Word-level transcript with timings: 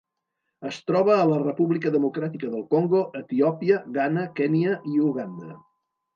Es 0.69 0.77
troba 0.91 1.17
a 1.23 1.27
la 1.31 1.37
República 1.41 1.91
Democràtica 1.97 2.49
del 2.55 2.65
Congo, 2.73 3.03
Etiòpia, 3.21 3.79
Ghana, 4.01 4.27
Kenya 4.43 4.81
i 4.97 5.05
Uganda. 5.13 5.55